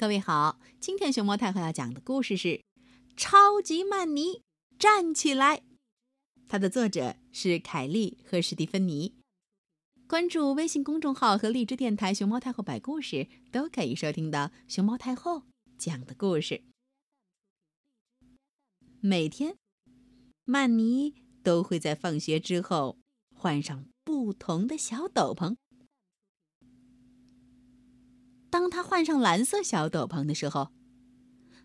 [0.00, 2.48] 各位好，今天熊猫太后要讲的故事是
[3.18, 4.40] 《超级曼尼
[4.78, 5.58] 站起来》，
[6.48, 9.12] 它的作者是凯莉和史蒂芬妮。
[10.08, 15.42] 关注微信公众号和荔枝电台“熊猫太后摆故事”，都可以收听到熊猫太后
[15.76, 16.62] 讲的故事。
[19.02, 19.58] 每天，
[20.46, 22.96] 曼尼都会在放学之后
[23.36, 25.58] 换上不同的小斗篷。
[28.50, 30.70] 当他换上蓝色小斗篷的时候，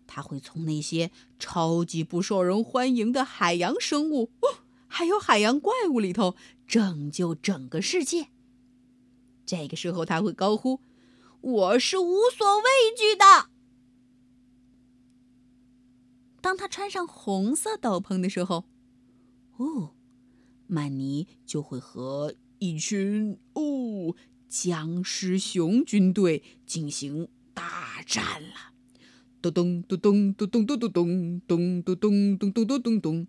[0.06, 6.36] 他会从那些超级不受人欢迎的海洋生物，哦，还有海洋怪物里头
[6.66, 8.28] 拯救整个世界。
[9.44, 10.80] 这个时候，他会高呼
[11.40, 12.64] ：“我是无所畏
[12.96, 13.50] 惧的。”
[16.40, 18.64] 当他穿上红色斗篷的时候，
[19.56, 19.94] 哦，
[20.68, 24.14] 曼尼就会和一群哦。
[24.58, 28.72] 僵尸熊军队进行大战了，
[29.42, 33.26] 咚咚咚咚咚咚咚咚咚咚咚咚咚咚咚咚。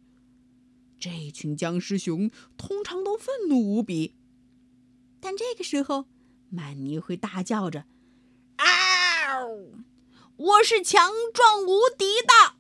[0.98, 4.16] 这群僵尸熊通常都愤怒无比，
[5.20, 6.06] 但这个时候，
[6.48, 7.84] 曼尼会大叫着
[8.56, 9.84] ：“嗷！
[10.38, 12.56] 我是强壮无敌的！”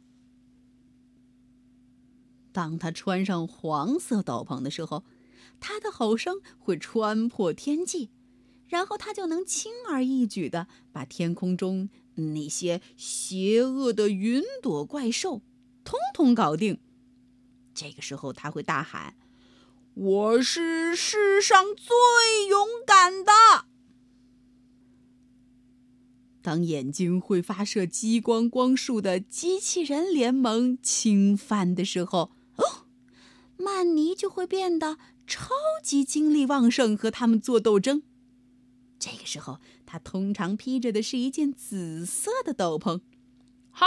[2.52, 5.06] 当他穿上黄色斗篷的时候，
[5.62, 8.09] 他的吼声会穿破天际。
[8.68, 15.42] 然后他就能轻而易举的把天空中那些邪恶的云朵怪兽
[15.84, 16.80] 通通搞定。
[17.74, 19.16] 这个时候他会大喊
[19.94, 23.32] ：“我是世上最勇敢的！”
[26.42, 32.88] 当眼睛会发射激光光束的机器人联盟侵犯的时候，哦，
[33.58, 38.04] 曼尼就会变得超级精力旺盛，和他们做斗争。
[39.00, 43.02] 这个时候，他通常披着的是一件紫色的斗篷。
[43.72, 43.86] 嗨，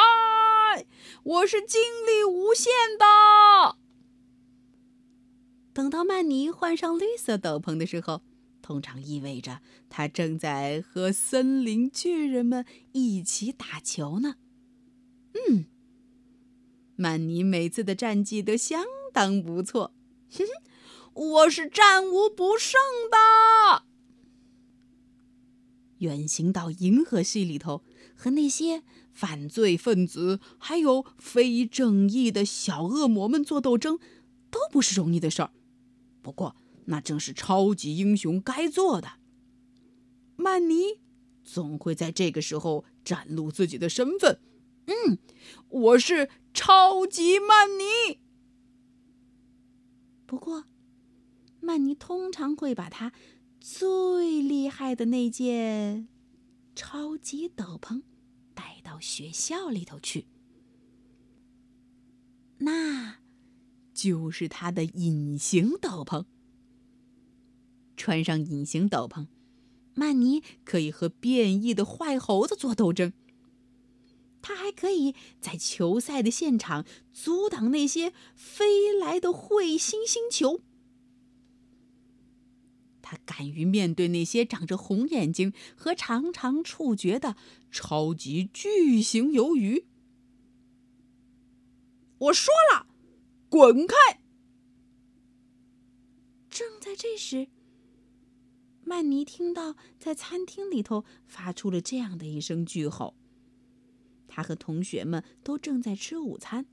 [1.25, 3.77] 我是精力无限的。
[5.72, 8.22] 等到曼尼换上绿色斗篷的时候，
[8.62, 14.37] 通常意味着他正在和森林巨人们一起打球呢。
[15.34, 15.66] 嗯，
[16.97, 19.92] 曼尼每次的战绩都相当不错。
[20.31, 20.62] 哼哼，
[21.15, 23.84] 我是战无不胜的。
[26.00, 27.83] 远行到银河系里头，
[28.15, 33.99] 和那些犯罪分子还有非正义的小恶魔们做斗争，
[34.50, 35.53] 都不是容易的事儿。
[36.21, 36.56] 不过，
[36.87, 39.12] 那正是超级英雄该做的。
[40.37, 40.99] 曼尼
[41.44, 44.41] 总会在这个时候展露自己的身份。
[44.87, 45.19] 嗯，
[45.69, 48.19] 我是超级曼尼。
[50.27, 50.65] 不过，
[51.60, 53.12] 曼尼通常会把他。
[53.60, 56.09] 最厉害的那件
[56.75, 58.03] 超级斗篷
[58.54, 60.26] 带到学校里头去，
[62.59, 63.19] 那
[63.93, 66.25] 就是他的隐形斗篷。
[67.97, 69.26] 穿上隐形斗篷，
[69.94, 73.12] 曼尼可以和变异的坏猴子做斗争。
[74.41, 80.62] 他还可以在球赛的现场阻挡那些飞来的彗星星球。
[83.10, 87.34] 他敢于面对那些长着红眼睛和长长触觉的
[87.72, 89.87] 超级巨型鱿鱼。
[92.19, 92.87] 我说了，
[93.48, 93.97] 滚开！
[96.48, 97.48] 正在这时，
[98.84, 103.16] 曼尼听到在餐厅里头发出了这样的一声巨吼。
[104.28, 106.66] 他和同学们都正在吃午餐，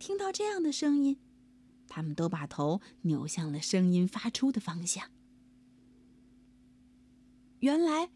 [0.00, 1.20] 听到这样的声音，
[1.86, 5.12] 他们都把头扭向了声音发出的方向。
[7.60, 8.10] 原来，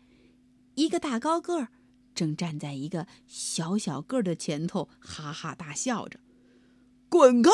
[0.74, 1.68] 一个大高个儿
[2.14, 6.20] 正站在一个小小个儿的前头，哈哈大笑着。
[7.08, 7.50] “滚开，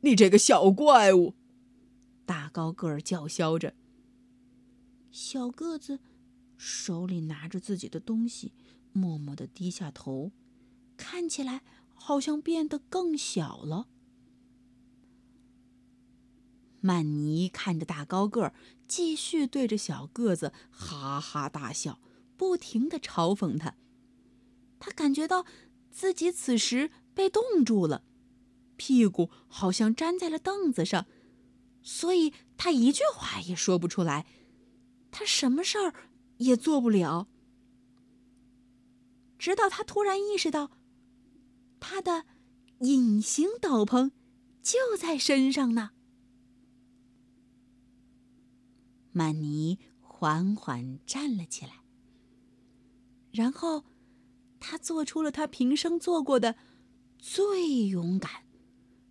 [0.00, 1.34] 你这个小怪物！”
[2.26, 3.74] 大高个儿叫嚣着。
[5.10, 6.00] 小个子
[6.56, 8.52] 手里拿着自己的东西，
[8.92, 10.32] 默默的低下头，
[10.96, 11.62] 看起来
[11.94, 13.88] 好像变得更小了。
[16.80, 18.54] 曼尼看着大高个儿，
[18.86, 21.98] 继续对着小个子哈哈大笑，
[22.36, 23.74] 不停的嘲讽他。
[24.78, 25.44] 他感觉到
[25.90, 28.04] 自己此时被冻住了，
[28.76, 31.06] 屁股好像粘在了凳子上，
[31.82, 34.26] 所以他一句话也说不出来，
[35.10, 35.94] 他什么事儿
[36.36, 37.26] 也做不了。
[39.36, 40.70] 直到他突然意识到，
[41.80, 42.24] 他的
[42.80, 44.12] 隐形斗篷
[44.62, 45.90] 就在身上呢。
[49.18, 51.82] 曼尼缓缓站了起来，
[53.32, 53.84] 然后
[54.60, 56.54] 他做出了他平生做过的
[57.18, 58.44] 最勇敢、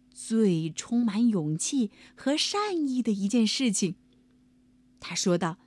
[0.10, 3.96] 最充满勇气和善意的一件事情。
[5.02, 5.58] 他说道：“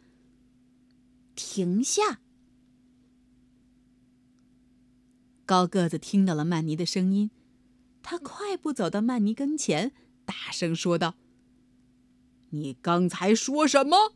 [1.36, 2.22] 停下！”
[5.44, 7.30] 高个子听到了曼尼的声音，
[8.02, 9.92] 他快步走到曼尼跟前，
[10.24, 11.16] 大声说道
[12.50, 14.14] ：“你刚才说什么？”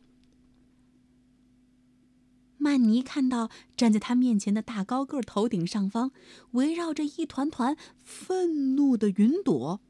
[2.65, 6.11] 曼尼看到站在他面前的大高个头顶上方
[6.53, 9.81] 围绕着一团团愤怒的云朵，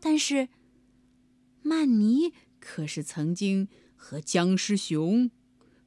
[0.00, 0.48] 但是
[1.60, 5.30] 曼尼可是曾经和僵尸熊、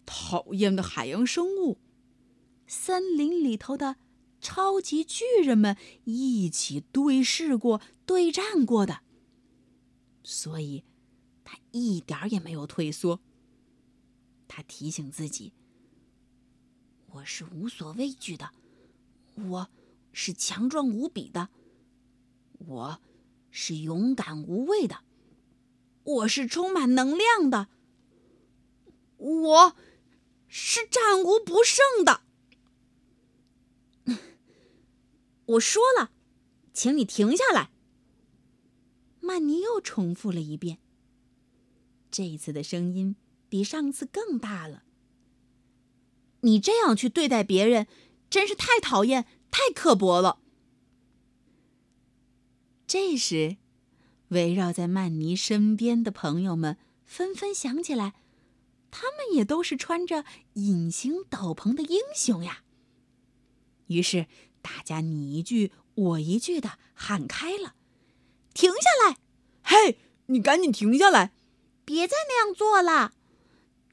[0.06, 1.80] 讨厌的海洋生物、
[2.68, 3.96] 森林里头的
[4.40, 9.00] 超级巨人们一起对视过、对战过的，
[10.22, 10.84] 所以
[11.44, 13.20] 他一点也没有退缩。
[14.54, 15.54] 他提醒自己
[17.08, 18.52] ：“我是无所畏惧的，
[19.36, 19.70] 我
[20.12, 21.48] 是强壮无比的，
[22.58, 23.02] 我
[23.50, 25.06] 是勇敢无畏的，
[26.04, 27.70] 我是充满能量的，
[29.16, 29.76] 我
[30.50, 32.24] 是战无不胜的。
[35.48, 36.12] ”我说了，
[36.74, 37.72] 请你停下来。
[39.22, 40.78] 曼尼又重复了一遍。
[42.12, 43.16] 这一次的声音。
[43.52, 44.84] 比上次更大了。
[46.40, 47.86] 你这样去对待别人，
[48.30, 50.40] 真是太讨厌、太刻薄了。
[52.88, 53.58] 这时，
[54.30, 58.14] 围绕在曼尼身边的朋友们纷纷想起来，
[58.90, 62.64] 他们也都是穿着隐形斗篷的英雄呀。
[63.88, 64.28] 于是，
[64.62, 67.76] 大家你一句我一句的喊开了
[68.56, 69.18] ：“停下来！
[69.62, 71.34] 嘿，你赶紧停下来，
[71.84, 73.16] 别再那样做了。”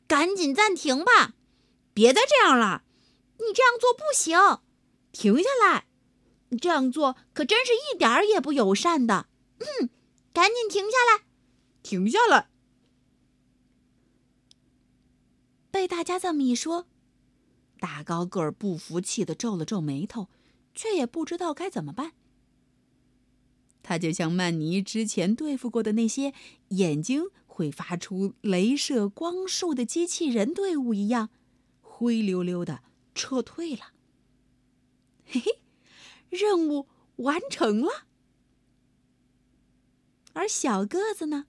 [0.09, 1.35] 赶紧暂停吧，
[1.95, 2.83] 别再这样了！
[3.37, 4.37] 你这样做不行，
[5.13, 5.87] 停下来！
[6.49, 9.29] 你这样做可真是一点儿也不友善的。
[9.59, 9.91] 嗯，
[10.33, 11.25] 赶紧停下来，
[11.83, 12.49] 停下来！
[15.71, 16.87] 被大家这么一说，
[17.79, 20.29] 大高个儿不服气的皱了皱眉头，
[20.75, 22.13] 却也不知道该怎么办。
[23.83, 26.33] 他就像曼尼之前对付过的那些
[26.69, 27.27] 眼睛。
[27.59, 31.31] 会发出镭射光束的机器人队伍一样，
[31.81, 32.85] 灰溜溜的
[33.17, 33.95] 撤退了。
[35.27, 35.59] 嘿嘿，
[36.31, 38.07] 任务完成了。
[40.35, 41.47] 而小个子呢？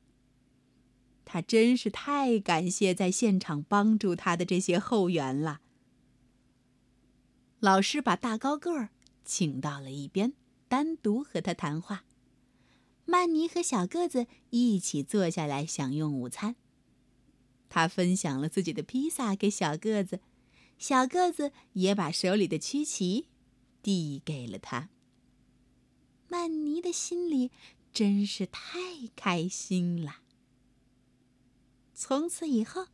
[1.25, 5.61] 他真是太感谢在现场帮助他的这些后援了。
[7.59, 8.89] 老师把大高个儿
[9.23, 10.33] 请到了一边，
[10.67, 12.03] 单独和他谈话。
[13.09, 16.55] 曼尼和小个子一起坐下来享用午餐。
[17.67, 20.19] 他分享了自己的披萨给小个子，
[20.77, 23.25] 小个子也把手里的曲奇
[23.81, 24.89] 递给了他。
[26.27, 27.49] 曼尼的心里
[27.91, 28.69] 真是太
[29.15, 30.17] 开心了。
[31.95, 32.89] 从此以后，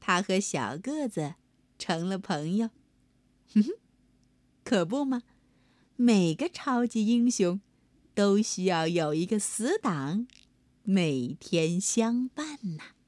[0.00, 1.36] 他和小个子
[1.78, 2.68] 成了朋友。
[3.54, 3.70] 哼哼，
[4.62, 5.22] 可不嘛，
[5.96, 7.62] 每个超级英雄。
[8.14, 10.26] 都需要有一个死党，
[10.82, 12.99] 每天相伴呢。